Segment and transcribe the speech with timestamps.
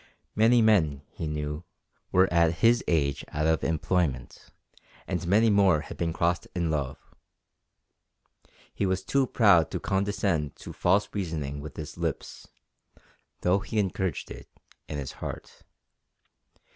[0.35, 1.63] Many men, he knew,
[2.11, 4.49] were at his age out of employment,
[5.05, 7.13] and many more had been crossed in love.
[8.73, 12.47] He was too proud to condescend to false reasoning with his lips,
[13.41, 14.49] though he encouraged it
[14.87, 15.61] in his heart.